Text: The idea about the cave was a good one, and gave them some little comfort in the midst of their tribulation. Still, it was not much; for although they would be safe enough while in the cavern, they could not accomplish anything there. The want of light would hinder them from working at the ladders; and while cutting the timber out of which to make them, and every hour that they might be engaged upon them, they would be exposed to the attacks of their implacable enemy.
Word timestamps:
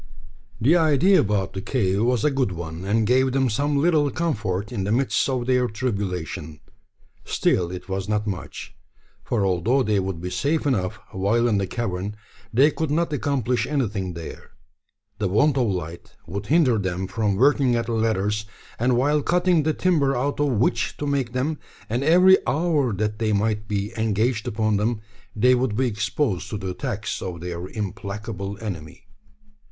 The 0.59 0.75
idea 0.75 1.19
about 1.19 1.53
the 1.53 1.61
cave 1.61 2.03
was 2.03 2.25
a 2.25 2.31
good 2.31 2.51
one, 2.53 2.83
and 2.85 3.05
gave 3.05 3.33
them 3.33 3.51
some 3.51 3.77
little 3.77 4.09
comfort 4.09 4.71
in 4.71 4.83
the 4.83 4.91
midst 4.91 5.29
of 5.29 5.45
their 5.45 5.67
tribulation. 5.67 6.59
Still, 7.23 7.69
it 7.69 7.87
was 7.87 8.09
not 8.09 8.25
much; 8.25 8.75
for 9.23 9.45
although 9.45 9.83
they 9.83 9.99
would 9.99 10.19
be 10.19 10.31
safe 10.31 10.65
enough 10.65 10.97
while 11.11 11.47
in 11.47 11.59
the 11.59 11.67
cavern, 11.67 12.15
they 12.51 12.71
could 12.71 12.89
not 12.89 13.13
accomplish 13.13 13.67
anything 13.67 14.15
there. 14.15 14.53
The 15.19 15.27
want 15.27 15.55
of 15.55 15.67
light 15.67 16.15
would 16.25 16.47
hinder 16.47 16.79
them 16.79 17.05
from 17.05 17.35
working 17.35 17.75
at 17.75 17.85
the 17.85 17.91
ladders; 17.91 18.47
and 18.79 18.97
while 18.97 19.21
cutting 19.21 19.61
the 19.61 19.73
timber 19.75 20.15
out 20.15 20.39
of 20.39 20.47
which 20.53 20.97
to 20.97 21.05
make 21.05 21.33
them, 21.33 21.59
and 21.87 22.03
every 22.03 22.39
hour 22.47 22.91
that 22.93 23.19
they 23.19 23.33
might 23.33 23.67
be 23.67 23.93
engaged 23.95 24.47
upon 24.47 24.77
them, 24.77 24.99
they 25.35 25.53
would 25.53 25.75
be 25.75 25.85
exposed 25.85 26.49
to 26.49 26.57
the 26.57 26.69
attacks 26.71 27.21
of 27.21 27.39
their 27.39 27.67
implacable 27.67 28.57
enemy. 28.61 29.03